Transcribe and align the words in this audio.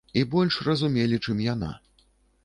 І 0.19 0.21
больш 0.35 0.55
разумелі, 0.67 1.19
у 1.21 1.23
чым 1.27 1.43
яна. 1.47 1.69